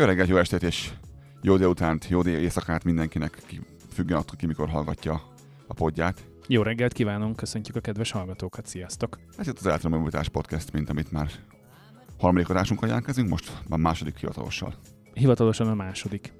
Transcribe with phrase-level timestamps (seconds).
[0.00, 0.90] Jó reggelt, jó estét és
[1.42, 3.60] jó délutánt, jó dél éjszakát mindenkinek, ki,
[3.92, 5.22] függően attól ki mikor hallgatja
[5.66, 6.24] a podját.
[6.46, 9.18] Jó reggelt kívánunk, köszöntjük a kedves hallgatókat, sziasztok!
[9.36, 11.30] Ez itt az Elektromobilitás Podcast, mint amit már
[12.18, 14.74] harmadik adásunkkal jelentkezünk, most már második hivatalossal.
[15.12, 16.32] Hivatalosan a második.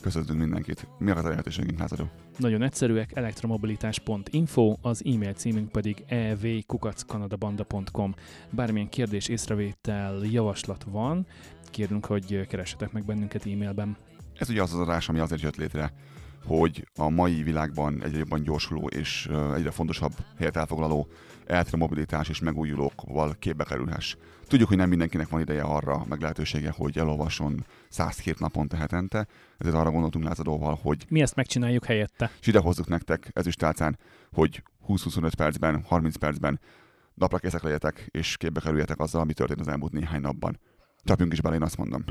[0.00, 0.88] Köszöntünk mindenkit.
[0.98, 2.10] Mi a lehetőségünk, lázadó?
[2.38, 8.14] Nagyon egyszerűek, elektromobilitás.info, az e-mail címünk pedig evkukackanadabanda.com.
[8.50, 11.26] Bármilyen kérdés, észrevétel, javaslat van,
[11.70, 13.96] kérünk, hogy keressetek meg bennünket e-mailben.
[14.38, 15.92] Ez ugye az az adás, ami azért jött létre,
[16.46, 21.08] hogy a mai világban egyre jobban gyorsuló és egyre fontosabb helyet elfoglaló
[21.46, 24.16] elektromobilitás és megújulókkal képbe kerülhess.
[24.48, 29.26] Tudjuk, hogy nem mindenkinek van ideje arra, meg lehetősége, hogy elolvasson 107 naponta hetente,
[29.58, 32.30] ezért arra gondoltunk lázadóval, hogy mi ezt megcsináljuk helyette.
[32.40, 33.98] És ide hozzuk nektek ezüstálcán,
[34.32, 36.60] hogy 20-25 percben, 30 percben
[37.14, 40.60] napra készek legyetek, és képbe kerüljetek azzal, ami történt az elmúlt néhány napban.
[41.04, 42.04] Csapjunk is bele, én azt mondom.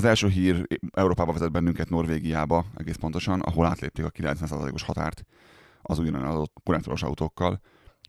[0.00, 5.24] Az első hír Európába vezet bennünket Norvégiába, egész pontosan, ahol átlépték a 90%-os határt
[5.82, 7.60] az újonnan konnektoros autókkal.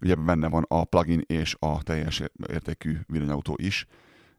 [0.02, 3.86] Ugye benne van a plugin és a teljes értékű villanyautó is.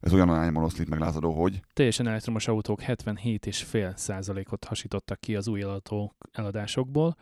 [0.01, 1.61] Ez olyan arányban oszlik meg lázadó, hogy...
[1.73, 7.17] Teljesen elektromos autók 77,5%-ot hasítottak ki az új autók eladásokból,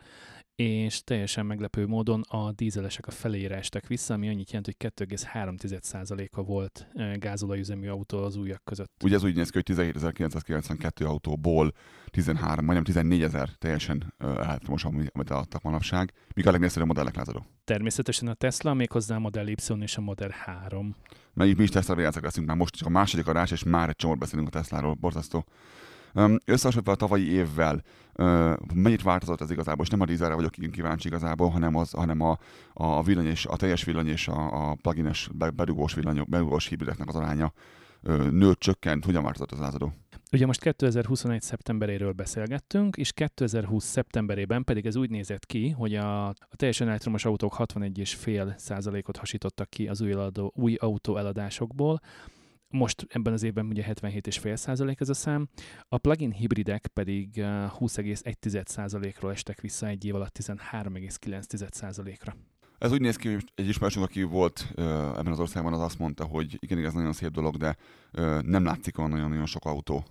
[0.61, 6.41] és teljesen meglepő módon a dízelesek a felére estek vissza, ami annyit jelent, hogy 2,3%-a
[6.41, 8.91] volt gázolajüzemű autó az újak között.
[9.03, 11.71] Ugye ez úgy néz ki, hogy 17.992 autóból
[12.05, 16.13] 13, majdnem 14 ezer teljesen elektromos, amit adtak manapság.
[16.35, 17.45] Mik a legnépszerűbb modellek lázadó?
[17.63, 20.95] Természetesen a Tesla, méghozzá a Model Y és a Model 3.
[21.33, 24.17] Mert mi is Tesla leszünk már most csak a második adás, és már egy csomót
[24.17, 25.45] beszélünk a Tesláról, borzasztó.
[26.45, 27.83] Összehasonlítva a tavalyi évvel,
[28.73, 32.37] mennyit változott ez igazából, és nem a dízelre vagyok kíváncsi igazából, hanem, az, hanem a,
[32.73, 37.15] a villany és a teljes villany és a, a plugines bedugós villanyok, bedugós hibrideknek az
[37.15, 37.53] aránya
[38.31, 39.93] nőtt, csökkent, hogyan változott az lázadó?
[40.31, 41.41] Ugye most 2021.
[41.41, 43.83] szeptemberéről beszélgettünk, és 2020.
[43.85, 49.69] szeptemberében pedig ez úgy nézett ki, hogy a, a teljesen elektromos autók 61,5 százalékot hasítottak
[49.69, 51.99] ki az új, eladó, új autó eladásokból,
[52.71, 55.49] most ebben az évben ugye 77,5% ez a szám,
[55.89, 62.35] a plugin hibridek pedig 20,1%-ról estek vissza egy év alatt 13,9%-ra.
[62.77, 64.83] Ez úgy néz ki, hogy egy ismerősünk, aki volt uh,
[65.17, 67.75] ebben az országban, az azt mondta, hogy igen, ez nagyon szép dolog, de
[68.13, 70.05] uh, nem látszik olyan nagyon-nagyon sok autó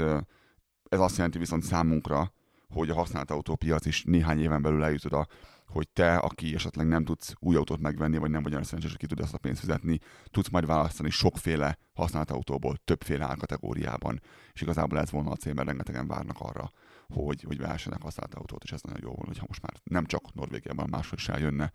[0.89, 2.33] ez azt jelenti viszont számunkra,
[2.69, 5.27] hogy a használt autópiac is néhány éven belül eljut oda,
[5.71, 9.01] hogy te, aki esetleg nem tudsz új autót megvenni, vagy nem vagy olyan szerencsés, hogy
[9.01, 9.99] ki tud ezt a pénzt fizetni,
[10.31, 14.21] tudsz majd választani sokféle használt autóból, többféle árkategóriában.
[14.53, 16.71] És igazából ez volna a cél, mert rengetegen várnak arra,
[17.09, 20.35] hogy, hogy vehessenek használt autót, és ez nagyon jó volna, hogyha most már nem csak
[20.35, 21.73] Norvégiában, máshol is eljönne.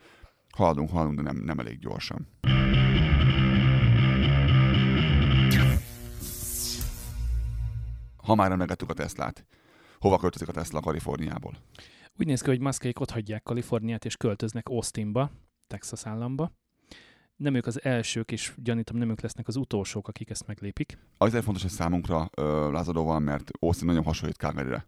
[0.49, 2.27] Haladunk, haladunk, de nem, nem elég gyorsan.
[8.15, 9.45] Ha már emlegettük a Teslát,
[9.99, 11.57] hova költözik a Tesla Kaliforniából?
[12.19, 15.31] Úgy néz ki, hogy Muskék ott hagyják Kaliforniát és költöznek Austinba,
[15.67, 16.51] Texas államba.
[17.35, 20.97] Nem ők az elsők, és gyanítom nem ők lesznek az utolsók, akik ezt meglépik.
[21.17, 24.87] Azért fontos ez számunkra ö, lázadóval, mert Austin nagyon hasonlít Calgary-re.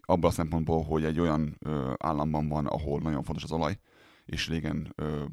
[0.00, 3.78] Abban a szempontból, hogy egy olyan ö, államban van, ahol nagyon fontos az olaj,
[4.24, 5.24] és régen ö,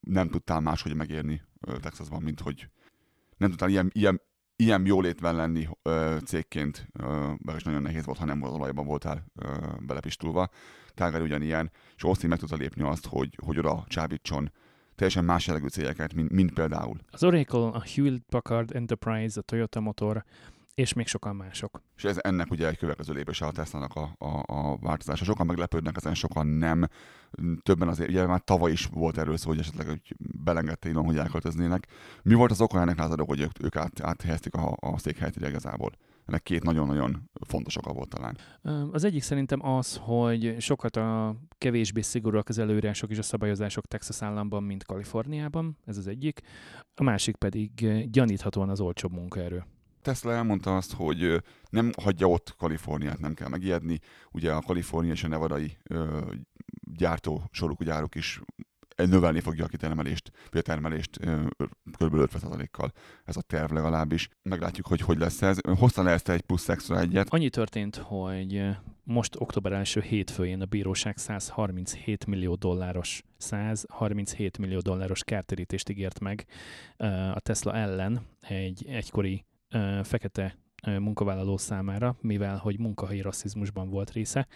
[0.00, 2.68] nem tudtál máshogy megérni ö, Texasban, mint hogy
[3.36, 4.20] nem tudtál ilyen, ilyen
[4.60, 9.24] ilyen jólétben lenni ö, cégként, ö, is nagyon nehéz volt, ha nem az olajban voltál
[9.34, 9.48] ö,
[9.78, 10.48] belepistulva.
[10.94, 14.52] Calgary ugyanilyen, és Austin meg tudta lépni azt, hogy, hogy oda csábítson
[14.94, 16.98] teljesen más jellegű cégeket, mint, mint például.
[17.10, 20.24] Az Oracle, a Hewlett Packard Enterprise, a Toyota Motor,
[20.74, 21.82] és még sokan mások.
[21.96, 25.24] És ez ennek ugye egy következő lépése a Tesla-nak a, a, a változása.
[25.24, 26.86] Sokan meglepődnek ezen, sokan nem.
[27.62, 31.16] Többen azért, ugye már tavaly is volt erről szó, hogy esetleg hogy belengedte Elon, hogy
[31.16, 31.86] elköltöznének.
[32.22, 35.92] Mi volt az oka ennek lázadók, hogy ők, ők át, áthelyezték a, a székhelyet igazából?
[36.26, 38.38] Ennek két nagyon-nagyon fontos oka volt talán.
[38.92, 44.22] Az egyik szerintem az, hogy sokat a kevésbé szigorúak az előírások és a szabályozások Texas
[44.22, 46.40] államban, mint Kaliforniában, ez az egyik.
[46.94, 47.70] A másik pedig
[48.10, 49.64] gyaníthatóan az olcsóbb munkaerő.
[50.02, 53.98] Tesla elmondta azt, hogy nem hagyja ott Kaliforniát, nem kell megijedni.
[54.32, 55.76] Ugye a Kalifornia és a nevadai
[56.96, 58.40] gyártó soruk gyárok is
[58.96, 61.18] növelni fogja a kitermelést, a termelést
[61.98, 62.14] kb.
[62.14, 62.92] 50%-kal.
[63.24, 64.28] Ez a terv legalábbis.
[64.42, 65.58] Meglátjuk, hogy hogy lesz ez.
[65.78, 67.28] Hosszan le ezt egy plusz extra egyet.
[67.28, 68.68] Annyi történt, hogy
[69.02, 76.46] most október első hétfőjén a bíróság 137 millió dolláros 137 millió dolláros kártérítést ígért meg
[77.34, 79.44] a Tesla ellen egy egykori
[80.02, 84.46] fekete munkavállaló számára, mivel hogy munkahelyi rasszizmusban volt része,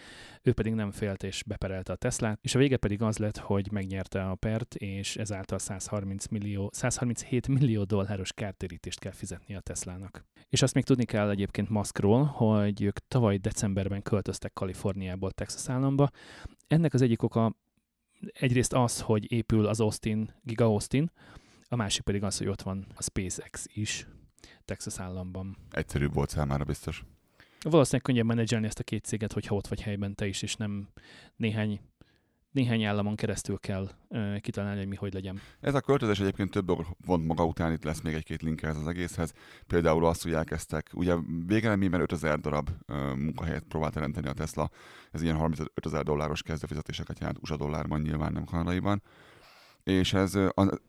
[0.41, 3.71] ő pedig nem félt és beperelte a Teslát, és a vége pedig az lett, hogy
[3.71, 10.25] megnyerte a pert, és ezáltal 130 millió, 137 millió dolláros kártérítést kell fizetni a Teslának.
[10.49, 16.09] És azt még tudni kell egyébként Muskról, hogy ők tavaly decemberben költöztek Kaliforniából Texas államba.
[16.67, 17.55] Ennek az egyik oka
[18.33, 21.11] egyrészt az, hogy épül az Austin, Giga Austin,
[21.67, 24.07] a másik pedig az, hogy ott van a SpaceX is,
[24.65, 25.57] Texas államban.
[25.71, 27.03] Egyszerűbb volt számára biztos.
[27.61, 30.87] Valószínűleg könnyebb menedzselni ezt a két céget, hogyha ott vagy helyben te is, és nem
[31.35, 31.79] néhány
[32.55, 35.39] néhány államon keresztül kell uh, kitalálni, hogy mi hogy legyen.
[35.59, 36.71] Ez a költözés egyébként több
[37.05, 39.33] vont maga után, itt lesz még egy-két link ez az egészhez.
[39.67, 41.15] Például azt, hogy elkezdtek, ugye
[41.45, 44.69] végeleményben 5000 darab uh, munkahelyet próbált teremteni a Tesla,
[45.11, 49.01] ez ilyen 35 ezer dolláros kezdőfizetéseket jelent USA dollárban, nyilván nem kanadaiban.
[49.83, 50.35] És ez...
[50.35, 50.79] Uh, a...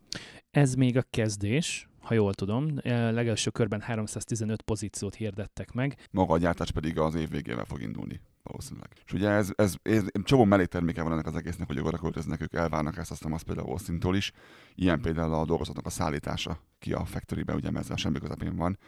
[0.51, 2.79] Ez még a kezdés, ha jól tudom.
[2.85, 5.97] Legelső körben 315 pozíciót hirdettek meg.
[6.11, 8.89] Maga a gyártás pedig az év végével fog indulni valószínűleg.
[9.05, 12.55] És ugye ez, ez, ez csomó mellékterméke van ennek az egésznek, hogy oda költöznek, ők
[12.55, 14.33] elvárnak ezt, aztán azt például austin is.
[14.75, 18.79] Ilyen például a dolgozatnak a szállítása ki a factorybe, ugye mert a semmi közepén van.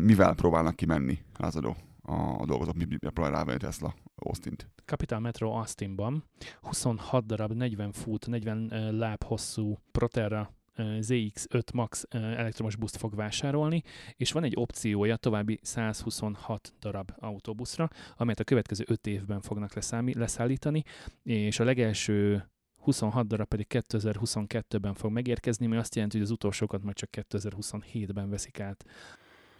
[0.00, 4.68] Mivel próbálnak kimenni lázadó a dolgozók, mi próbál rávenni Tesla Austin-t?
[4.84, 6.24] Capital Metro Austinban
[6.60, 13.82] 26 darab 40 fut, 40 láb hosszú Proterra ZX5 Max elektromos buszt fog vásárolni,
[14.16, 19.72] és van egy opciója további 126 darab autóbuszra, amelyet a következő 5 évben fognak
[20.14, 20.82] leszállítani,
[21.22, 22.48] és a legelső
[22.84, 28.30] 26 darab pedig 2022-ben fog megérkezni, ami azt jelenti, hogy az utolsókat majd csak 2027-ben
[28.30, 28.84] veszik át.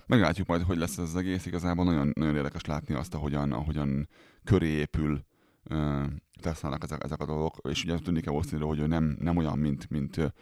[0.06, 1.46] Meglátjuk majd, hogy lesz ez az egész.
[1.46, 4.08] Igazából nagyon, nagyon érdekes látni azt, ahogyan, ahogyan
[4.44, 5.24] köré épül
[5.70, 6.04] uh,
[6.82, 10.32] ezek, ezek a dolgok, és ugye tudni kell hogy ő nem, nem olyan, mint, mint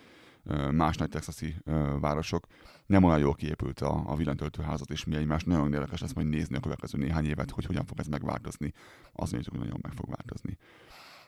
[0.71, 1.57] más nagy texasi
[2.01, 2.47] városok.
[2.87, 6.57] Nem olyan jól kiépült a, a villanytöltőházat, és mi egymás nagyon érdekes lesz majd nézni
[6.57, 8.73] a következő néhány évet, hogy hogyan fog ez megváltozni.
[9.13, 10.59] Az hogy nagyon meg fog változni.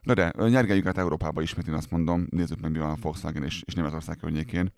[0.02, 3.44] Na de, nyergeljük át Európába ismét, én azt mondom, nézzük meg, mi van a Volkswagen
[3.44, 4.72] és, és Németország környékén.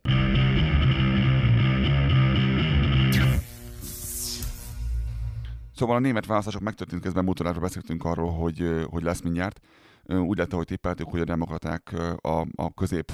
[5.75, 9.61] Szóval a német választások megtörtént közben múltorásra beszéltünk arról, hogy, hogy lesz mindjárt.
[10.05, 13.13] Úgy lett, ahogy tippeltük, hogy a demokraták a, a közép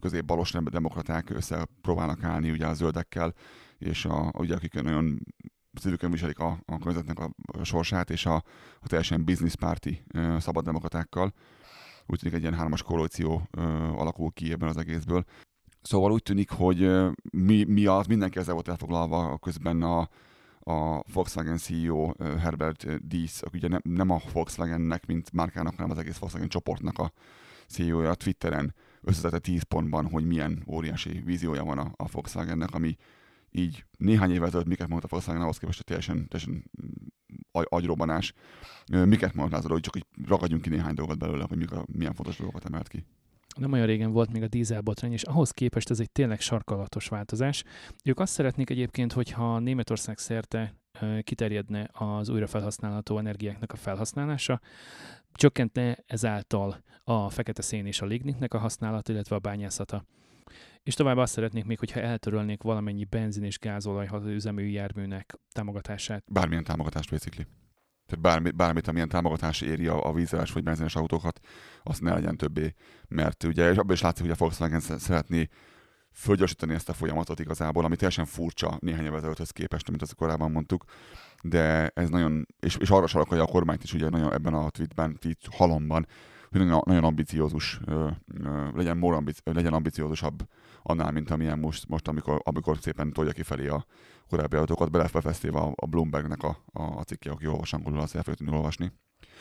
[0.00, 3.34] közép-balos demokraták összepróbálnak állni ugye a zöldekkel,
[3.78, 5.20] és a, ugye akik nagyon
[5.72, 8.34] szívükön viselik a, a környezetnek a, a sorsát, és a,
[8.80, 10.04] a teljesen bizniszpárti
[10.38, 11.32] szabaddemokratákkal.
[12.06, 13.48] Úgy tűnik egy ilyen hármas koalíció
[13.96, 15.24] alakul ki ebben az egészből.
[15.82, 16.90] Szóval úgy tűnik, hogy
[17.32, 20.08] mi, mi az, mindenki ezzel volt elfoglalva, közben a,
[20.60, 25.98] a Volkswagen CEO Herbert Diess, aki ugye nem, nem a Volkswagennek, mint márkának, hanem az
[25.98, 27.12] egész Volkswagen csoportnak a
[27.72, 32.96] CEO-ja Twitteren összetette 10 pontban, hogy milyen óriási víziója van a, a Volkswagennek, ami
[33.50, 36.70] így néhány évvel ezelőtt miket mondta Volkswagen, ahhoz képest teljesen, teljesen
[37.52, 38.32] agyrobbanás.
[38.86, 42.64] Miket mondta hogy csak így ragadjunk ki néhány dolgot belőle, hogy mik milyen fontos dolgokat
[42.64, 43.04] emelt ki.
[43.56, 47.64] Nem olyan régen volt még a dízelbotrány, és ahhoz képest ez egy tényleg sarkalatos változás.
[48.04, 50.74] Ők azt szeretnék egyébként, hogyha Németország szerte
[51.22, 54.60] kiterjedne az újrafelhasználható energiáknak a felhasználása,
[55.32, 60.04] csökkentne ezáltal a fekete szén és a lignitnek a használata, illetve a bányászata.
[60.82, 66.24] És tovább azt szeretnék még, hogyha eltörölnék valamennyi benzin és gázolaj üzemű járműnek támogatását.
[66.32, 67.46] Bármilyen támogatást basically.
[68.06, 71.40] Tehát bármi, bármit, amilyen támogatás éri a, a vízeles vagy benzines autókat,
[71.82, 72.74] azt ne legyen többé.
[73.08, 75.48] Mert ugye, és abban is látszik, hogy a Volkswagen szeretné
[76.12, 80.50] fölgyorsítani ezt a folyamatot igazából, ami teljesen furcsa néhány évvel ezelőtthöz képest, amit azt korábban
[80.50, 80.84] mondtuk,
[81.42, 85.18] de ez nagyon, és, és arra sarkalja a kormányt is ugye nagyon ebben a tweetben,
[85.18, 86.06] tweet halomban,
[86.50, 87.80] hogy nagyon, nagyon ambiciózus,
[88.74, 90.48] legyen, more ambici, legyen ambiciózusabb
[90.82, 93.86] annál, mint amilyen most, most amikor, amikor szépen tolja kifelé a
[94.28, 98.22] korábbi adatokat, belefesztéve a, a Bloombergnek a, a, a cikke, aki olvas angolul, azt el
[98.22, 98.92] fogja olvasni.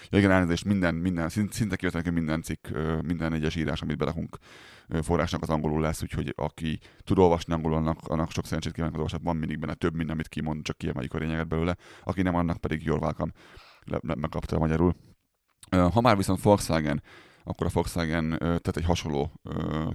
[0.09, 2.67] Ja, igen, elnézést, minden, minden, szinte hogy minden cikk,
[3.01, 4.37] minden egyes írás, amit belekunk
[5.01, 8.99] forrásnak az angolul lesz, úgyhogy aki tud olvasni angolul, annak, annak sok szerencsét kívánok az
[8.99, 11.77] olvasat, van mindig benne több, mint amit kimond, csak kiemeljük a lényeget belőle.
[12.03, 13.31] Aki nem, annak pedig jól welcome,
[14.01, 14.95] megkapta magyarul.
[15.69, 17.03] Ha már viszont Volkswagen,
[17.43, 19.31] akkor a Volkswagen tett egy hasonló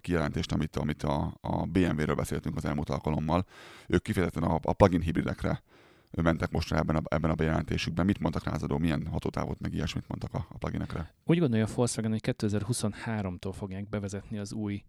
[0.00, 3.46] kijelentést, amit, amit a, a BMW-ről beszéltünk az elmúlt alkalommal.
[3.86, 5.62] Ők kifejezetten a, a plug-in hibridekre
[6.22, 8.04] mentek most ebben a, ebben a bejelentésükben.
[8.06, 11.14] Mit mondtak rázadó, milyen hatótávot, meg ilyesmit mondtak a, a pluginekre?
[11.24, 14.84] Úgy gondolja a Volkswagen, hogy 2023-tól fogják bevezetni az új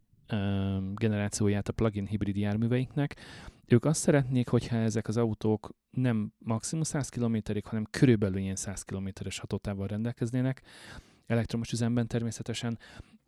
[0.93, 3.15] generációját a plug-in hibrid járműveiknek.
[3.65, 8.83] Ők azt szeretnék, hogyha ezek az autók nem maximum 100 km-ig, hanem körülbelül ilyen 100
[8.83, 10.61] km-es hatótávval rendelkeznének,
[11.25, 12.79] elektromos üzemben természetesen.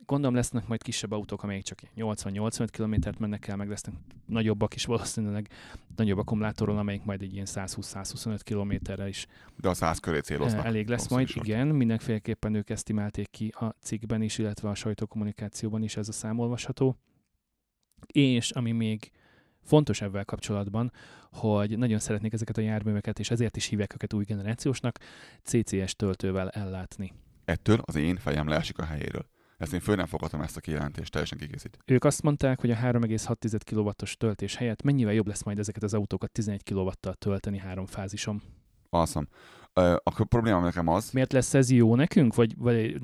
[0.10, 4.86] Gondolom lesznek majd kisebb autók, amelyek csak 80-85 km-t mennek el, meg lesznek nagyobbak is
[4.86, 5.50] valószínűleg,
[5.96, 9.25] nagyobb akkumulátoron, amelyik majd egy ilyen 120-125 km-re is.
[9.56, 10.66] De a 100 köré céloznak.
[10.66, 11.68] Elég lesz majd, igen.
[11.68, 16.98] Mindenféleképpen ők esztimálték ki a cikkben is, illetve a sajtókommunikációban is ez a számolvasható.
[18.08, 19.12] És ami még
[19.62, 20.92] fontos ebben kapcsolatban,
[21.32, 25.00] hogy nagyon szeretnék ezeket a járműveket, és ezért is hívják őket új generációsnak,
[25.44, 27.13] CCS töltővel ellátni.
[27.46, 29.25] Ettől az én fejem leesik a helyéről.
[29.60, 31.78] Ezt én föl nem fogadtam ezt a kijelentést, teljesen kikészít.
[31.86, 35.94] Ők azt mondták, hogy a 3,6 kW-os töltés helyett mennyivel jobb lesz majd ezeket az
[35.94, 38.42] autókat 11 kW-tal tölteni három fázison.
[38.89, 39.28] Awesome.
[40.04, 41.12] A probléma nekem az...
[41.12, 42.36] Miért lesz ez jó nekünk?
[42.36, 43.00] Vagy, vagy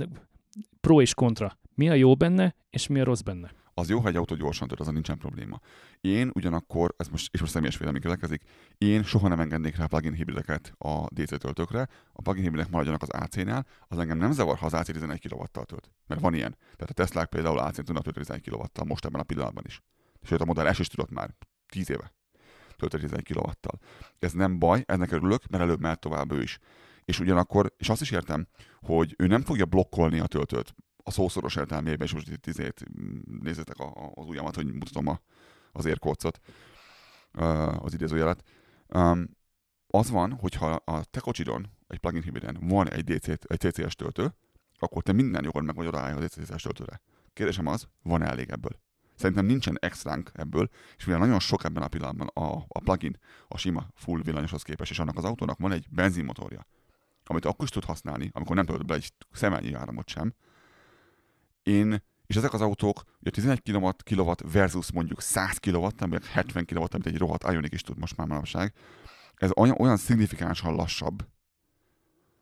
[0.82, 1.58] pro és kontra?
[1.74, 3.52] Mi a jó benne, és mi a rossz benne?
[3.78, 5.60] Az jó, ha egy autó gyorsan tört, azon nincsen probléma.
[6.02, 8.42] Én ugyanakkor, ez most, és most személyes vélemény következik,
[8.78, 11.88] én soha nem engednék rá plugin hibrideket a DC töltőkre.
[12.14, 15.44] A plugin hibridek maradjanak az AC-nál, az engem nem zavar, ha az AC 11 kw
[15.44, 15.92] tölt.
[16.08, 16.58] Mert van ilyen.
[16.62, 19.82] Tehát a Tesla például AC-n tudnak tölteni 11 kw most ebben a pillanatban is.
[20.22, 21.36] Sőt, a Model S is tudott már
[21.68, 22.14] 10 éve
[22.76, 23.50] tölteni 11 kw
[24.20, 26.60] Ez nem baj, ennek örülök, mert előbb mehet tovább ő is.
[27.06, 28.48] És ugyanakkor, és azt is értem,
[28.82, 30.76] hogy ő nem fogja blokkolni a töltőt
[31.08, 32.86] a szószoros értelmében, és most itt izét,
[33.42, 35.20] nézzétek a, az ujjamat, hogy mutatom a,
[35.72, 36.40] az érkócot,
[37.78, 38.44] az idézőjelet.
[39.88, 44.36] Az van, hogyha a te kocsidon, egy plugin hybriden van egy, DC, egy CCS töltő,
[44.80, 47.02] akkor te minden jogod meg vagy odaállni a CCS töltőre.
[47.34, 48.80] Kérdésem az, van -e elég ebből?
[49.16, 53.58] Szerintem nincsen extránk ebből, és mivel nagyon sok ebben a pillanatban a, a plugin, a
[53.58, 56.68] sima full villanyoshoz képest, és annak az autónak van egy benzinmotorja,
[57.24, 60.34] amit akkor is tud használni, amikor nem töltött be egy szemelnyi áramot sem,
[61.68, 63.62] én, és ezek az autók, ugye 11
[64.04, 68.18] kW versus mondjuk 100 kW, vagy 70 kW, amit egy rohadt Ioniq is tud most
[68.18, 68.74] már manapság,
[69.36, 71.28] ez olyan, olyan szignifikánsan lassabb,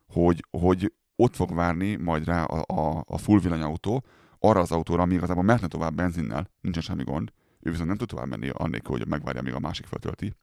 [0.07, 4.03] hogy, hogy ott fog várni majd rá a, a, a full villanyautó,
[4.39, 8.07] arra az autóra, ami igazából mehetne tovább benzinnel, nincsen semmi gond, ő viszont nem tud
[8.07, 10.33] tovább menni annélkül, hogy megvárja, míg a másik feltölti.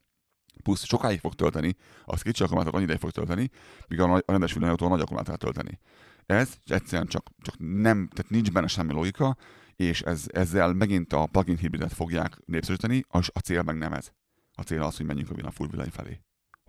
[0.62, 3.50] Plusz sokáig fog tölteni, az kicsi akkumulátor annyi ideig fog tölteni,
[3.88, 5.78] míg a, a rendes villanyautó a nagy akkumulátor tölteni.
[6.30, 9.36] Ez egyszerűen csak, csak nem, tehát nincs benne semmi logika,
[9.76, 14.12] és ez, ezzel megint a plugin hibridet fogják népszerűsíteni, és a cél meg nem ez.
[14.54, 16.20] A cél az, hogy menjünk a full villany felé.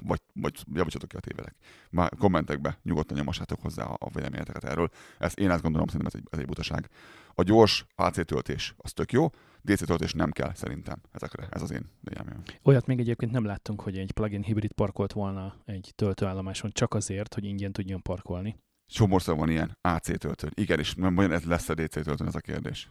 [0.04, 1.56] Vagy, vagy javítsatok ki a tévelek.
[1.90, 4.90] Már kommentekbe nyugodtan nyomassátok hozzá a véleményeteket erről.
[5.20, 6.90] Ezt én azt gondolom, szerintem ez egy, ez egy butaság.
[7.34, 9.30] A gyors AC töltés az tök jó,
[9.62, 11.48] DC töltés nem kell szerintem ezekre.
[11.52, 12.44] Ez az én véleményem.
[12.64, 17.34] Olyat még egyébként nem láttunk, hogy egy plugin hibrid parkolt volna egy töltőállomáson csak azért,
[17.34, 18.56] hogy ingyen tudjon parkolni.
[18.92, 20.50] Csomorszor van ilyen AC töltő.
[20.54, 22.90] Igen, és nem olyan ez lesz a DC töltőn, ez a kérdés.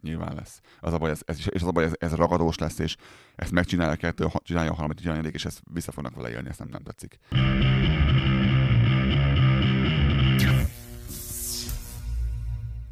[0.00, 0.60] Nyilván lesz.
[0.80, 2.96] Az a baj, ez, ez, és az a baj, ez, ez ragadós lesz, és
[3.36, 6.68] ezt megcsinálja kettő, csinálja a harmadik, csinálja és ezt vissza fognak vele élni, ezt nem,
[6.68, 7.18] nem tetszik.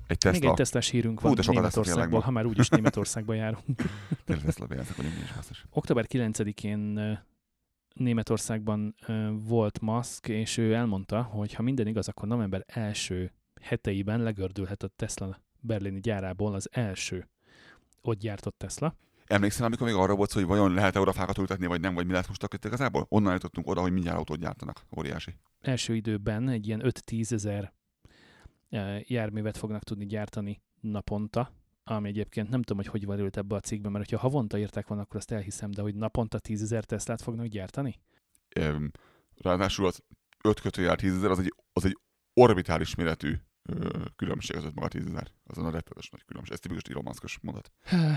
[0.06, 0.40] Egy Tesla.
[0.40, 3.82] Még egy Teslás hírünk van Hú, Németországból, ha már úgyis Németországban járunk.
[4.24, 7.18] Tényleg Tesla vagyunk mi is Október 9-én
[7.96, 8.94] Németországban
[9.46, 14.88] volt Musk, és ő elmondta, hogy ha minden igaz, akkor november első heteiben legördülhet a
[14.88, 17.28] Tesla berlini gyárából az első
[18.00, 18.96] ott gyártott Tesla.
[19.26, 22.12] Emlékszel, amikor még arra volt hogy vajon lehet-e oda fákat ültetni, vagy nem, vagy mi
[22.12, 23.06] lehet most itt igazából?
[23.08, 24.86] Onnan jutottunk oda, hogy mindjárt autót gyártanak.
[24.98, 25.34] Óriási.
[25.60, 27.72] Első időben egy ilyen 5-10 ezer
[29.00, 31.52] járművet fognak tudni gyártani naponta,
[31.88, 34.98] ami egyébként nem tudom, hogy hogy valült ebbe a cikkbe, mert ha havonta írták van,
[34.98, 37.98] akkor azt elhiszem, de hogy naponta 10 ezer Teslát fognak gyártani?
[38.60, 38.90] Um,
[39.36, 40.02] ráadásul az
[40.44, 41.98] 5 kötőjár 10 ezer, az egy, az egy
[42.34, 43.34] orbitális méretű
[44.16, 45.30] különbség az 5 maga 10 ezer.
[45.44, 46.52] Azon a rettetes nagy különbség.
[46.54, 47.72] Ez tipikus Elon Musk-os mondat.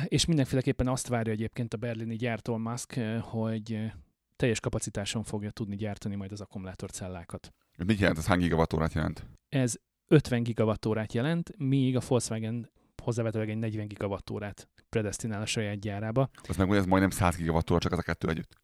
[0.06, 3.92] És mindenféleképpen azt várja egyébként a berlini gyártó Musk, hogy
[4.36, 7.54] teljes kapacitáson fogja tudni gyártani majd az akkumulátorcellákat.
[7.86, 8.26] Mit jelent ez?
[8.26, 9.26] Hány gigawattórát jelent?
[9.50, 9.76] Ez
[10.08, 12.70] 50 gigawattórát jelent, míg a Volkswagen
[13.10, 16.30] hozzávetőleg egy 40 gigawattórát predestinál a saját gyárába.
[16.48, 18.58] Az meg ez majdnem 100 gigawattóra csak az a kettő együtt.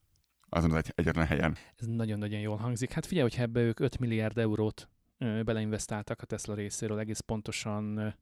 [0.50, 1.56] Azon az egy, egyetlen helyen.
[1.76, 2.92] Ez nagyon-nagyon jól hangzik.
[2.92, 8.16] Hát figyelj, hogyha ebbe ők 5 milliárd eurót ö, beleinvestáltak a Tesla részéről, egész pontosan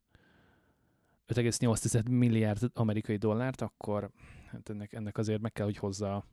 [1.28, 4.10] 5,8 milliárd amerikai dollárt, akkor
[4.52, 6.26] hát ennek, ennek azért meg kell, hogy hozza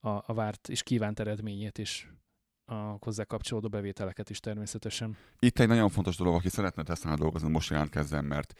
[0.00, 2.06] a, a várt és kívánt eredményét, és
[2.64, 5.16] a hozzá kapcsolódó bevételeket is természetesen.
[5.38, 8.54] Itt egy nagyon fontos dolog, aki szeretne tesla dolgozni, most jelentkezzen, mert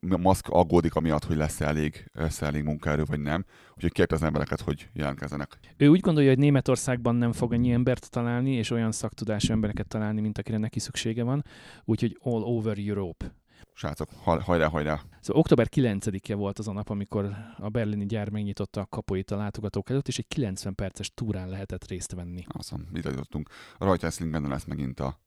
[0.00, 3.44] Musk aggódik amiatt, hogy lesz elég, lesz elég munkaerő, vagy nem.
[3.74, 5.58] Úgyhogy kérte az embereket, hogy jelentkezzenek.
[5.76, 10.20] Ő úgy gondolja, hogy Németországban nem fog ennyi embert találni, és olyan szaktudású embereket találni,
[10.20, 11.44] mint akire neki szüksége van.
[11.84, 13.34] Úgyhogy all over Europe
[13.74, 15.00] srácok, hajrá, hajrá!
[15.20, 19.36] Szóval október 9-e volt az a nap, amikor a berlini gyár megnyitotta a kapuit a
[19.36, 22.44] látogatók előtt, és egy 90 perces túrán lehetett részt venni.
[22.48, 23.48] Awesome, mit jutottunk.
[23.78, 25.20] A rajta ezt benne lesz megint a,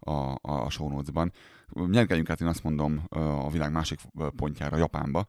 [0.00, 1.32] a, a show notes-ban.
[1.86, 3.04] Nyergeljünk át, én azt mondom,
[3.44, 4.00] a világ másik
[4.36, 5.28] pontjára, Japánba.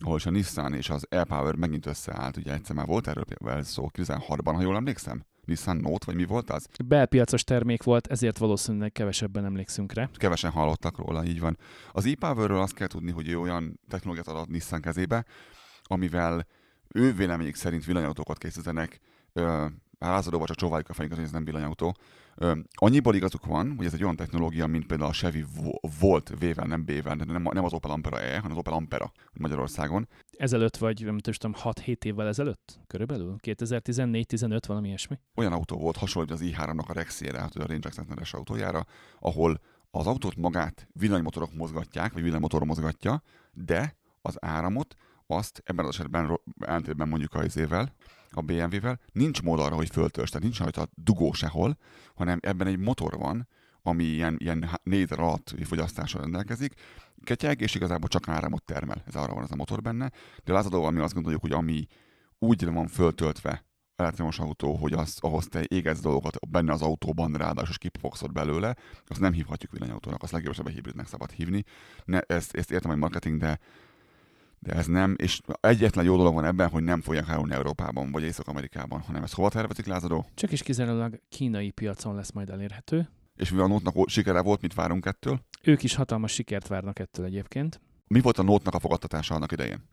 [0.00, 3.24] ahol is a Nissan és az Airpower megint összeállt, ugye egyszer már volt erről
[3.62, 5.24] szó 16-ban, ha jól emlékszem?
[5.44, 6.66] Nissan Note, vagy mi volt az?
[6.84, 10.08] Belpiacos termék volt, ezért valószínűleg kevesebben emlékszünk rá.
[10.14, 11.58] Kevesen hallottak róla, így van.
[11.92, 15.24] Az e-Powerről azt kell tudni, hogy ő olyan technológiát adott Nissan kezébe,
[15.82, 16.46] amivel
[16.94, 19.00] ő véleményük szerint villanyautókat készítenek,
[19.98, 21.96] lázadóval csak csóváljuk a fejünket, hogy ez nem villanyautó.
[22.72, 25.44] Annyiból igazuk van, hogy ez egy olyan technológia, mint például a Chevy
[26.00, 30.08] Volt V-vel, nem B-vel, nem, nem az Opel Ampera E, hanem az Opel Ampera Magyarországon.
[30.36, 32.80] Ezelőtt vagy, nem tudom, 6-7 évvel ezelőtt?
[32.86, 33.36] Körülbelül?
[33.42, 35.18] 2014-15, valami ilyesmi?
[35.34, 38.86] Olyan autó volt hasonló az i3-nak a Rexére, hát a Range Extender-es autójára,
[39.18, 39.60] ahol
[39.90, 44.94] az autót magát villanymotorok mozgatják, vagy villanymotor mozgatja, de az áramot
[45.30, 47.92] azt ebben az esetben ellentétben mondjuk a izével,
[48.30, 51.76] a BMW-vel, nincs mód arra, hogy föltörs, tehát nincs rajta dugó sehol,
[52.14, 53.48] hanem ebben egy motor van,
[53.82, 56.74] ami ilyen, ilyen négy alatt fogyasztással rendelkezik,
[57.22, 59.02] ketyeg, és igazából csak áramot termel.
[59.06, 60.10] Ez arra van ez a motor benne.
[60.44, 61.86] De lázadóval mi azt gondoljuk, hogy ami
[62.38, 63.64] úgy van föltöltve
[63.96, 69.20] elektromos autó, hogy az, ahhoz te égesz dolgokat benne az autóban, ráadásul kipofogszod belőle, azt
[69.20, 71.64] nem hívhatjuk villanyautónak, azt legjobb hibridnek szabad hívni.
[72.04, 73.58] Ne, ezt, ezt értem, hogy marketing, de
[74.62, 78.22] de ez nem, és egyetlen jó dolog van ebben, hogy nem fogják árulni Európában vagy
[78.22, 80.26] Észak-Amerikában, hanem ez hova tervezik, lázadó?
[80.34, 83.08] Csak is kizárólag kínai piacon lesz majd elérhető.
[83.36, 85.40] És mivel a Nótnak sikere volt, mit várunk ettől?
[85.62, 87.80] Ők is hatalmas sikert várnak ettől egyébként.
[88.06, 89.84] Mi volt a Nótnak a fogadtatása annak idején?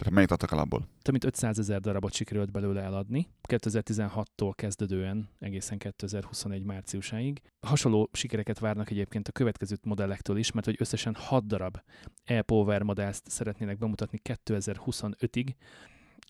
[0.00, 0.80] Tehát mennyit adtak el abból?
[0.80, 7.40] Több mint 500 ezer darabot sikerült belőle eladni, 2016-tól kezdődően egészen 2021 márciusáig.
[7.66, 11.80] Hasonló sikereket várnak egyébként a következő modellektől is, mert hogy összesen 6 darab
[12.24, 15.54] e-Power modellt szeretnének bemutatni 2025-ig.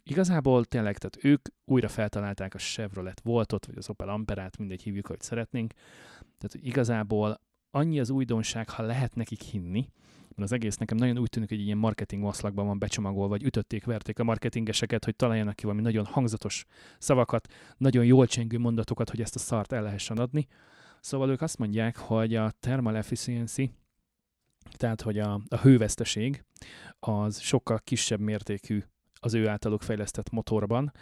[0.02, 5.06] Igazából tényleg, tehát ők újra feltalálták a Chevrolet Voltot, vagy az Opel Amperát, mindegy hívjuk,
[5.06, 5.72] hogy szeretnénk.
[6.18, 9.88] Tehát hogy igazából annyi az újdonság, ha lehet nekik hinni,
[10.40, 13.84] mert az egész nekem nagyon úgy tűnik, hogy ilyen marketing maszlakban van becsomagolva, vagy ütötték,
[13.84, 16.64] verték a marketingeseket, hogy találjanak ki valami nagyon hangzatos
[16.98, 20.46] szavakat, nagyon jól csengő mondatokat, hogy ezt a szart el lehessen adni.
[21.00, 23.70] Szóval ők azt mondják, hogy a thermal efficiency,
[24.70, 26.44] tehát hogy a, a hőveszteség,
[26.98, 28.82] az sokkal kisebb mértékű
[29.14, 30.92] az ő általuk fejlesztett motorban,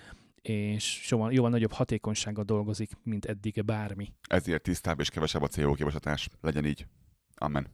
[0.42, 4.12] és sokkal, jóval nagyobb hatékonysággal dolgozik, mint eddig bármi.
[4.29, 6.29] Ezért tisztább és kevesebb a CO kibocsátás.
[6.40, 6.87] Legyen így.
[7.35, 7.66] Amen.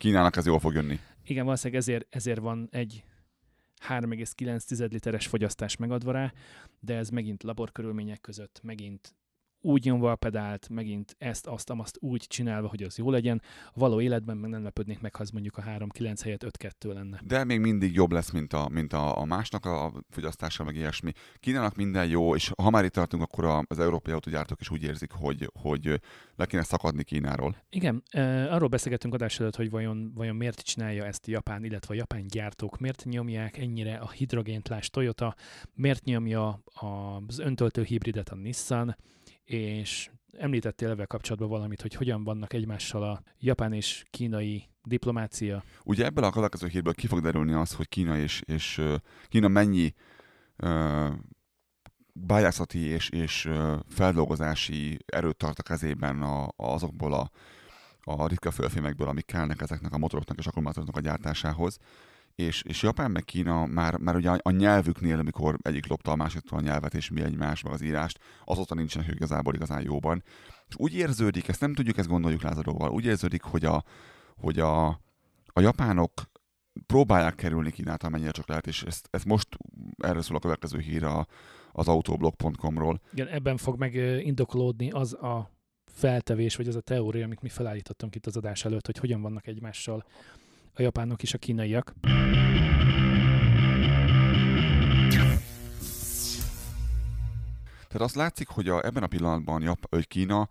[0.00, 0.98] Kínának ez jól fog jönni.
[1.24, 3.04] Igen, valószínűleg ezért, ezért van egy
[3.88, 6.32] 3,9 literes fogyasztás megadva rá,
[6.78, 9.14] de ez megint laborkörülmények között, megint
[9.60, 13.42] úgy nyomva a pedált, megint ezt, azt, azt úgy csinálva, hogy az jó legyen.
[13.72, 17.20] A való életben meg nem lepődnék meg, ha az mondjuk a 3-9 helyett 5-2 lenne.
[17.24, 21.12] De még mindig jobb lesz, mint a, mint a, a másnak a fogyasztása, meg ilyesmi.
[21.36, 25.10] Kínának minden jó, és ha már itt tartunk, akkor az európai autógyártók is úgy érzik,
[25.10, 26.00] hogy, hogy
[26.36, 27.56] le kéne szakadni Kínáról.
[27.70, 28.02] Igen,
[28.50, 32.78] arról beszélgettünk adás előtt, hogy vajon, vajon miért csinálja ezt Japán, illetve a japán gyártók,
[32.78, 35.34] miért nyomják ennyire a hidrogént, Toyota,
[35.74, 38.96] miért nyomja az öntöltő hibridet a Nissan,
[39.50, 45.64] és említettél ebben kapcsolatban valamit, hogy hogyan vannak egymással a japán és kínai diplomácia.
[45.84, 48.82] Ugye ebből a következő hírből ki fog derülni az, hogy Kína és, és
[49.28, 49.94] Kína mennyi
[50.62, 51.10] uh,
[52.12, 53.50] bájászati és, és
[53.88, 57.30] feldolgozási erőt tart a kezében a, azokból a,
[58.00, 61.78] a ritka fölfémekből, amik kellnek ezeknek a motoroknak és akkumulátoroknak a gyártásához,
[62.40, 66.58] és, és Japán meg Kína már, már ugye a nyelvüknél, amikor egyik lopta a másiktól
[66.58, 70.22] a nyelvet, és mi egymás, meg az írást, azóta nincsenek ők igazából igazán jóban.
[70.68, 73.84] És úgy érződik, ezt nem tudjuk, ezt gondoljuk Lázaróval, úgy érződik, hogy a,
[74.36, 74.86] hogy a,
[75.46, 76.12] a japánok
[76.86, 79.48] próbálják kerülni Kínát, amennyire csak lehet, és ezt, ezt most
[79.96, 81.26] erről szól a következő hír a,
[81.72, 83.00] az autoblog.com-ról.
[83.12, 85.50] Igen, ebben fog meg indokolódni az a
[85.92, 89.46] feltevés, vagy az a teória, amit mi felállítottunk itt az adás előtt, hogy hogyan vannak
[89.46, 90.04] egymással
[90.74, 91.94] a japánok és a kínaiak.
[97.88, 100.48] Tehát azt látszik, hogy a, ebben a pillanatban Jap, hogy Kína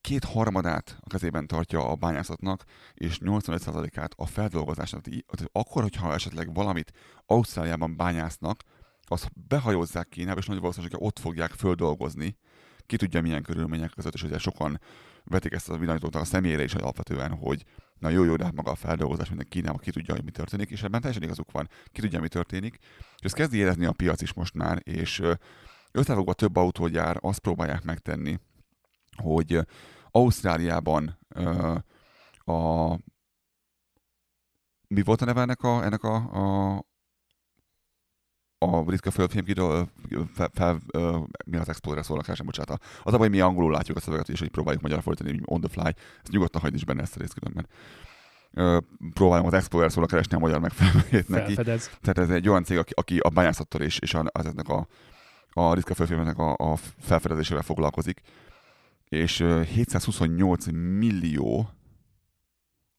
[0.00, 5.04] két harmadát a kezében tartja a bányászatnak, és 85%-át a feldolgozásnak.
[5.52, 6.92] Akkor, hogyha esetleg valamit
[7.26, 8.62] Ausztráliában bányásznak,
[9.02, 12.36] azt behajózzák Kínába, és nagy valószínűséggel ott fogják földolgozni,
[12.86, 14.80] ki tudja milyen körülmények között, és ugye sokan
[15.24, 17.64] vetik ezt a világítót a személyre is alapvetően, hogy
[18.04, 20.70] na jó, jó, de hát maga a feldolgozás minden Kínában ki tudja, hogy mi történik,
[20.70, 22.78] és ebben teljesen igazuk van, ki tudja, mi történik.
[23.16, 25.22] És ezt kezdi érezni a piac is most már, és
[25.92, 28.38] összefogva több autógyár azt próbálják megtenni,
[29.16, 29.66] hogy
[30.10, 31.18] Ausztráliában
[32.44, 32.88] a
[34.88, 36.84] mi volt a neve ennek a, ennek a, a
[38.64, 39.88] a ritka földfilmkidó
[40.34, 40.80] fel, fel,
[41.44, 42.84] mi az Explorer szólnak el sem, bocsánat.
[43.02, 45.68] Az a baj, mi angolul látjuk a szöveget, és hogy próbáljuk magyar fordítani on the
[45.68, 45.94] fly.
[46.22, 47.66] Ezt nyugodtan hagyd is benne ezt a részt különben.
[49.14, 51.54] próbálom az Explorer szóra keresni a magyar megfelelőjét neki.
[51.54, 54.86] Tehát ez egy olyan cég, aki, aki a bányászattal és, és az ennek a,
[55.52, 58.20] a ritka földfilmnek a, a felfedezésével foglalkozik.
[59.08, 61.68] És 728 millió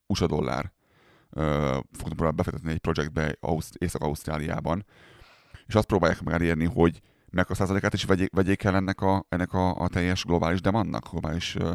[0.08, 0.74] USA dollár
[1.92, 3.38] fognak befektetni egy projektbe
[3.78, 4.86] Észak-Ausztráliában,
[5.68, 9.26] és azt próbálják meg elérni, hogy meg a százalékát is vegyék, vegyék el ennek a,
[9.30, 11.56] ennek a, a teljes globális demandnak, globális...
[11.56, 11.74] Uh,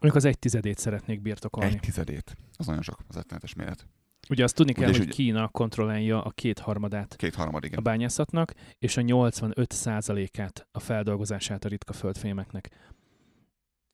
[0.00, 1.70] Ők az egy tizedét szeretnék birtokolni.
[1.70, 2.36] Egy tizedét.
[2.56, 3.86] Az nagyon sok, az rettenetes méret.
[4.28, 7.78] Ugye azt tudni kell, ugye, hogy ugye, Kína kontrollálja a kétharmadát kétharmad, igen.
[7.78, 12.68] a bányászatnak, és a 85 százalékát a feldolgozását a ritka földfémeknek.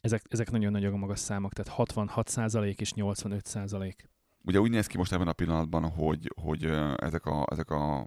[0.01, 4.09] Ezek, ezek nagyon nagyon magas számok, tehát 66 százalék és 85 százalék.
[4.45, 6.65] Ugye úgy néz ki most ebben a pillanatban, hogy, hogy
[6.97, 8.07] ezek a, ezek a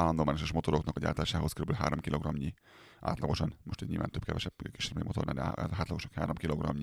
[0.00, 1.74] állandó mágneses motoroknak a gyártásához kb.
[1.74, 2.36] 3 kg
[3.00, 6.82] átlagosan, most egy nyilván több kevesebb kisebb motor, de átlagosan 3 kg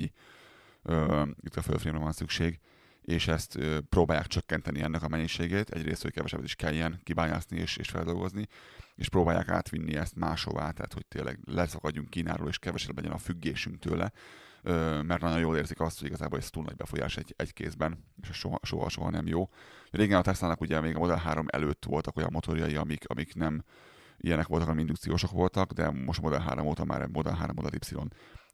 [1.42, 2.60] itt a fölfrémre van szükség,
[3.02, 7.78] és ezt ö, próbálják csökkenteni ennek a mennyiségét, egyrészt, hogy kevesebbet is kelljen kibányászni és,
[7.78, 8.48] és feldolgozni,
[8.96, 13.80] és próbálják átvinni ezt máshová, tehát hogy tényleg leszakadjunk Kínáról, és kevesebb legyen a függésünk
[13.80, 14.12] tőle,
[15.04, 18.38] mert nagyon jól érzik azt, hogy igazából ez túl nagy befolyás egy, egy kézben, és
[18.38, 19.50] soha, soha, soha nem jó.
[19.92, 23.64] Régen a Tesla-nak ugye még a Model 3 előtt voltak olyan motorjai, amik, amik nem
[24.18, 27.96] ilyenek voltak, hanem indukciósok voltak, de most Model 3 óta már Model 3, Model Y,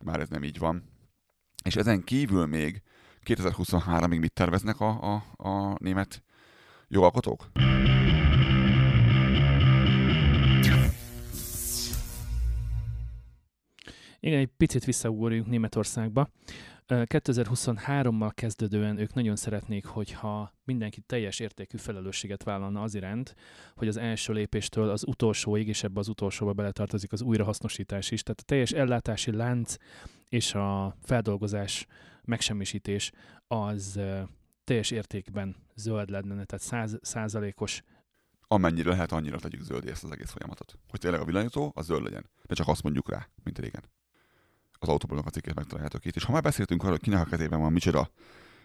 [0.03, 0.83] már ez nem így van.
[1.63, 2.81] És ezen kívül még
[3.25, 6.23] 2023-ig mit terveznek a, a, a német
[6.87, 7.51] jogalkotók?
[14.25, 16.29] Igen, egy picit visszaugorjunk Németországba.
[16.87, 23.35] 2023-mal kezdődően ők nagyon szeretnék, hogyha mindenki teljes értékű felelősséget vállalna az iránt,
[23.75, 28.39] hogy az első lépéstől az utolsóig, és ebbe az utolsóba beletartozik az újrahasznosítás is, tehát
[28.39, 29.75] a teljes ellátási lánc
[30.29, 31.85] és a feldolgozás,
[32.21, 33.11] megsemmisítés
[33.47, 33.99] az
[34.63, 37.81] teljes értékben zöld lenne, tehát száz, százalékos
[38.47, 40.79] amennyire lehet, annyira tegyük zöldé ezt az egész folyamatot.
[40.89, 42.29] Hogy tényleg a villanyító az zöld legyen.
[42.43, 43.83] De csak azt mondjuk rá, mint régen
[44.83, 46.15] az autóblognak a cikkét megtaláljátok itt.
[46.15, 48.09] És ha már beszéltünk arról, hogy kinek a kezében van micsoda,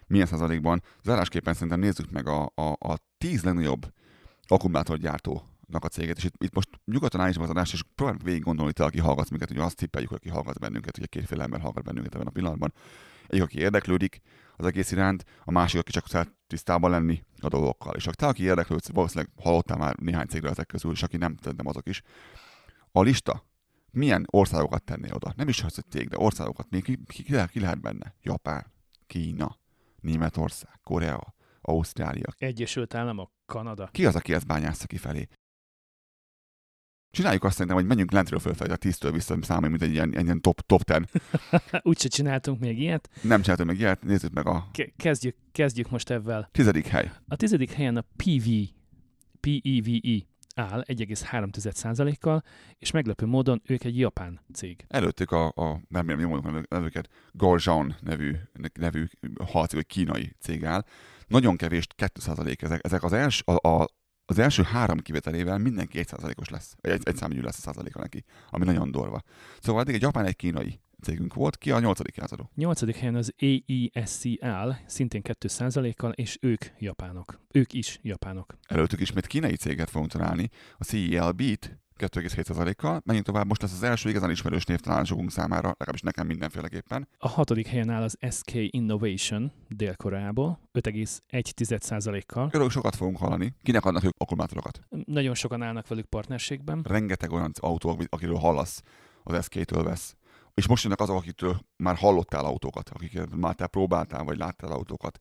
[0.06, 3.92] milyen százalékban, zárásképpen szerintem nézzük meg a, a, a tíz legnagyobb
[4.46, 8.72] akkumulátorgyártónak a céget, és itt, itt most nyugodtan állítsam az adást, és próbáljuk végig gondolni,
[8.72, 12.14] te, aki hallgatsz minket, hogy azt tippeljük, aki hallgat bennünket, hogy kétféle ember hallgat bennünket
[12.14, 12.72] ebben a pillanatban.
[13.26, 14.20] Egyik, aki érdeklődik
[14.56, 17.94] az egész iránt, a másik, aki csak szeret tisztában lenni a dolgokkal.
[17.94, 21.66] És te, aki érdeklődsz, valószínűleg hallottál már néhány cégről ezek közül, és aki nem, nem
[21.66, 22.02] azok is.
[22.92, 23.47] A lista
[23.98, 25.32] milyen országokat tennél oda?
[25.36, 26.66] Nem is az, hogy cég, de országokat.
[26.70, 28.14] Még ki, ki, ki, lehet, ki lehet benne?
[28.22, 28.66] Japán,
[29.06, 29.58] Kína,
[30.00, 32.34] Németország, Korea, Ausztrália.
[32.38, 33.88] Egyesült Államok, Kanada.
[33.92, 35.28] Ki az, aki ezt bányásza kifelé?
[37.10, 40.24] Csináljuk azt szerintem, hogy menjünk lentről fölfelé, a 10-től vissza számolni, mint egy ilyen, egy
[40.24, 41.08] ilyen top, top ten.
[41.82, 43.08] Úgyse csináltunk még ilyet.
[43.22, 44.70] Nem csináltunk még ilyet, nézzük meg a...
[44.96, 46.48] Kezdjük, kezdjük most ebben.
[46.52, 47.12] Tizedik hely.
[47.28, 48.48] A tizedik helyen a PV,
[49.40, 50.26] P-E-V-E
[50.58, 52.42] áll 1,3%-kal,
[52.78, 54.84] és meglepő módon ők egy japán cég.
[54.88, 58.36] Előttük a, a nem jól mondom nevüket, Gorjan nevű,
[58.74, 59.04] nevű
[59.44, 60.84] halcig, vagy kínai cég áll.
[61.26, 63.86] Nagyon kevés 2% ezek, ezek az, els, a, a,
[64.24, 68.64] az első három kivételével mindenki 1%-os lesz, egy, egy számú lesz a százaléka neki, ami
[68.64, 69.22] nagyon durva.
[69.60, 71.56] Szóval addig egy japán, egy kínai cégünk volt.
[71.56, 72.50] Ki a nyolcadik lázadó?
[72.54, 77.40] Nyolcadik helyen az AESCL, szintén 2%-kal, és ők japánok.
[77.52, 78.58] Ők is japánok.
[78.68, 83.00] Előttük ismét kínai céget fogunk találni, a CELB-t 2,7%-kal.
[83.04, 87.08] Menjünk tovább, most lesz az első igazán ismerős név talán sokunk számára, legalábbis nekem mindenféleképpen.
[87.18, 92.48] A hatodik helyen áll az SK Innovation Dél-Koreából, 5,1%-kal.
[92.52, 93.54] Örök sokat fogunk hallani.
[93.62, 94.80] Kinek adnak ők akkumulátorokat?
[95.04, 96.84] Nagyon sokan állnak velük partnerségben.
[96.88, 98.82] Rengeteg olyan autó, akiről hallasz,
[99.22, 100.16] az SK-től vesz.
[100.58, 105.18] És most jönnek azok, akitől már hallottál autókat, akiket már te próbáltál, vagy láttál autókat.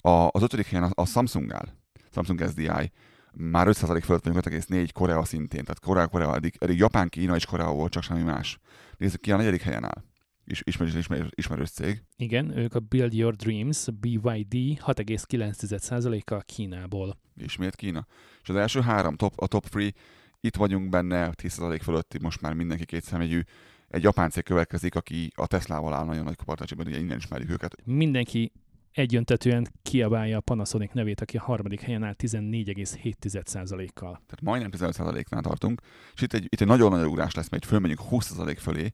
[0.00, 1.68] A, az ötödik helyen a, a Samsung áll,
[2.12, 2.92] Samsung SDI,
[3.32, 5.62] már 5% fölött vagyunk, 5,4 Korea szintén.
[5.62, 8.58] Tehát Korea, Korea, eddig, eddig Japán, Kína és Korea volt, csak semmi más.
[8.96, 10.04] Nézzük ki a negyedik helyen áll.
[10.44, 12.02] Is, ismerős, ismerős, ismerős cég.
[12.16, 17.18] Igen, ők a Build Your Dreams, BYD 6,9%-kal Kínából.
[17.36, 18.06] Ismét Kína.
[18.42, 19.92] És az első három, top, a top free,
[20.40, 23.42] itt vagyunk benne, 10% fölötti, most már mindenki két személyű.
[23.88, 27.76] Egy japán cég következik, aki a Teslával áll nagyon nagy partnerségben, ugye innen ismerjük őket.
[27.84, 28.52] Mindenki
[28.92, 34.22] egyöntetően kiabálja a Panasonic nevét, aki a harmadik helyen áll 14,7%-kal.
[34.26, 35.80] Tehát majdnem 15%-nál tartunk,
[36.14, 38.92] és itt egy, itt egy nagyon nagy ugrás lesz, mert fölmegyünk 20% fölé,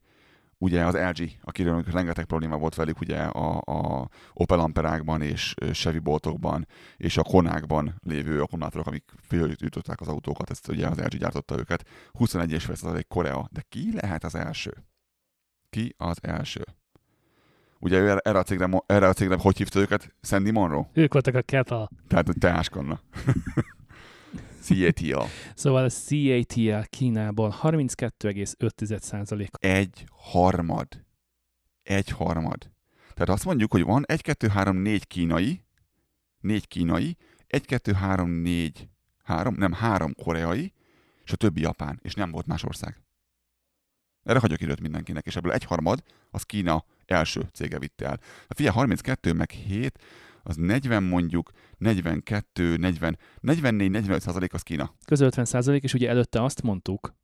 [0.64, 5.98] ugye az LG, akiről rengeteg probléma volt velük ugye a, a Opel Amperákban és Chevy
[5.98, 11.58] boltokban, és a Konákban lévő akkumulátorok, amik fölütötték az autókat, ezt ugye az LG gyártotta
[11.58, 11.88] őket.
[12.18, 14.72] 21,5% Korea, de ki lehet az első?
[15.70, 16.62] Ki az első?
[17.78, 20.14] Ugye ő erre a cégre, erre a cégre hogy hívta őket?
[20.22, 20.88] Sandy Monroe?
[20.92, 21.88] Ők voltak a Kettle.
[22.08, 23.00] Tehát a teáskonna.
[24.64, 25.22] CATL.
[25.54, 29.48] Szóval a CATL Kínából 32,5%.
[29.58, 31.04] Egy harmad.
[31.82, 32.70] Egy harmad.
[33.14, 35.64] Tehát azt mondjuk, hogy van 1, 2, 3, 4 kínai,
[36.40, 38.88] 4 kínai, 1, 2, 3, 4,
[39.24, 40.72] 3, nem 3 koreai,
[41.24, 43.02] és a többi japán, és nem volt más ország.
[44.22, 48.20] Erre hagyok időt mindenkinek, és ebből egy harmad, az Kína első cége vitte el.
[48.48, 49.98] A fia 32 meg 7,
[50.44, 54.94] az 40 mondjuk, 42, 40, 44, 45 százalék az Kína.
[55.04, 57.14] Közel 50 százalék, és ugye előtte azt mondtuk,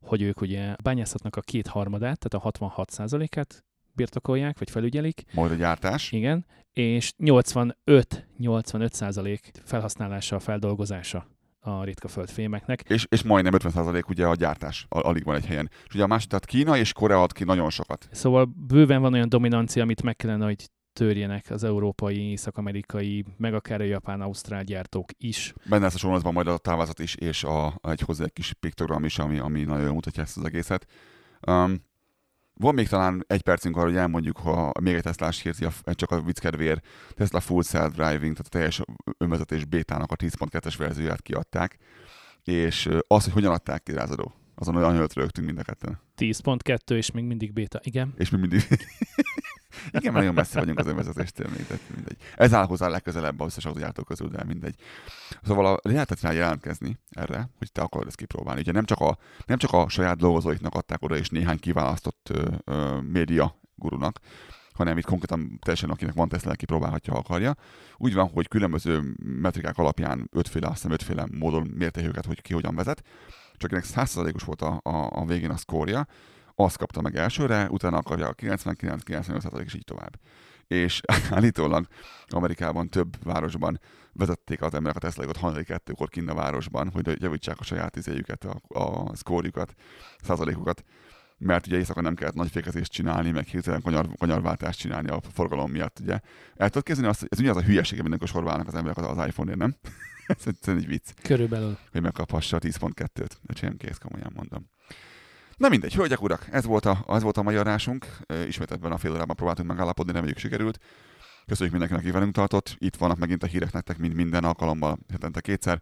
[0.00, 5.22] hogy ők ugye bányászatnak a két harmadát, tehát a 66 százalékát birtokolják, vagy felügyelik.
[5.34, 6.12] Majd a gyártás.
[6.12, 11.26] Igen, és 85-85 százalék felhasználása, feldolgozása
[11.60, 12.80] a ritka földfémeknek.
[12.80, 15.70] És, és majdnem 50% ugye a gyártás, alig van egy helyen.
[15.86, 18.08] És ugye a másik, tehát Kína és Korea ad ki nagyon sokat.
[18.10, 23.80] Szóval bőven van olyan dominancia, amit meg kellene, hogy törjenek az európai, észak-amerikai, meg akár
[23.80, 25.54] a japán, ausztrál gyártók is.
[25.68, 29.04] Benne lesz a sorozatban majd a távázat is, és a, egy hozzá egy kis piktogram
[29.04, 30.86] is, ami, ami nagyon jól mutatja ezt az egészet.
[31.46, 31.82] Um,
[32.56, 36.22] van még talán egy percünk arra, hogy elmondjuk, ha még egy Teslás hírzi, csak a
[36.22, 38.80] vicc kedvéért, Tesla Full Self Driving, tehát a teljes
[39.18, 41.78] önvezetés bétának a 10.2-es verzióját kiadták,
[42.44, 46.00] és az, hogy hogyan adták ki rázadó, azon olyan nagyot rögtünk mind a ketten.
[46.16, 48.14] 10.2 és még mindig béta, igen.
[48.16, 48.66] És még mindig...
[49.86, 52.16] Igen, mert nagyon messze vagyunk az önvezetéstől még, tehát mindegy.
[52.36, 54.74] Ez áll hozzá legközelebb a összes autógyártók közül, de mindegy.
[55.42, 58.60] Szóval a lehetett rá jelentkezni erre, hogy te akarod ezt kipróbálni.
[58.60, 62.48] Ugye nem csak a, nem csak a saját dolgozóiknak adták oda, és néhány kiválasztott ö,
[62.64, 64.20] ö, média gurunak,
[64.72, 67.54] hanem itt konkrétan teljesen akinek van Tesla, kipróbálhatja, ha akarja.
[67.96, 72.52] Úgy van, hogy különböző metrikák alapján ötféle, azt hiszem ötféle módon mérték őket, hogy ki
[72.52, 73.02] hogyan vezet.
[73.56, 76.06] Csak ennek 100%-os volt a, a, a végén a szkórja,
[76.54, 80.18] azt kapta meg elsőre, utána akarja a 99-95% és így tovább.
[80.66, 81.86] És állítólag
[82.28, 83.80] Amerikában több városban
[84.12, 88.44] vezették az emberek a Tesla-jukat hajnali kettőkor kinn a városban, hogy javítsák a saját izéjüket,
[88.44, 89.74] a, a szkórjukat,
[90.22, 90.84] százalékokat,
[91.38, 95.70] mert ugye éjszaka nem kellett nagy fékezést csinálni, meg hirtelen kanyar, kanyarváltást csinálni a forgalom
[95.70, 96.20] miatt, ugye.
[96.56, 99.58] El tudod kezdeni azt, ez ugye az a hülyeség, amikor sorválnak az emberek az iPhone-ért,
[99.58, 99.74] nem?
[100.26, 101.10] ez egy vicc.
[101.22, 101.78] Körülbelül.
[101.92, 103.30] Hogy megkaphassa a 10.2-t.
[103.46, 104.72] Öcsém kész, komolyan mondom.
[105.56, 108.06] Na mindegy, hölgyek, urak, ez volt a, az volt a mai adásunk.
[108.46, 110.78] Ismét ebben a fél órában próbáltunk megállapodni, reméljük sikerült.
[111.46, 112.76] Köszönjük mindenkinek, aki velünk tartott.
[112.78, 115.80] Itt vannak megint a hírek nektek, mint minden alkalommal, hetente kétszer,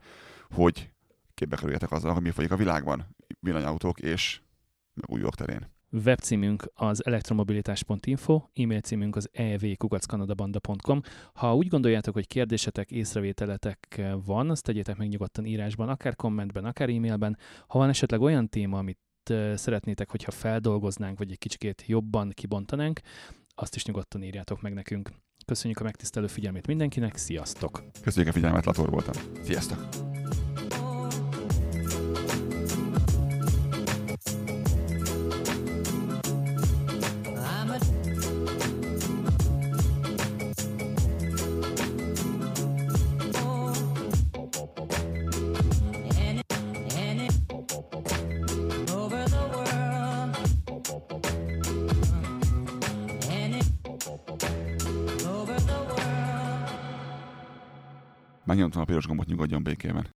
[0.50, 0.90] hogy
[1.34, 4.40] képbe kerüljetek azzal, hogy mi folyik a világban, villanyautók és
[4.94, 5.70] megújulók terén.
[6.04, 11.00] Webcímünk az elektromobilitás.info, e-mail címünk az evkukackanadabanda.com.
[11.32, 16.88] Ha úgy gondoljátok, hogy kérdésetek, észrevételetek van, azt tegyétek meg nyugodtan írásban, akár kommentben, akár
[16.88, 17.38] e-mailben.
[17.66, 18.98] Ha van esetleg olyan téma, amit
[19.54, 23.00] szeretnétek, hogyha feldolgoznánk, vagy egy kicsikét jobban kibontanánk,
[23.54, 25.10] azt is nyugodtan írjátok meg nekünk.
[25.46, 27.82] Köszönjük a megtisztelő figyelmét mindenkinek, sziasztok!
[28.02, 29.14] Köszönjük a figyelmet, Lator voltam.
[29.42, 30.11] Sziasztok!
[58.52, 60.06] Megnyomtam a piros gombot, nyugodjon békében.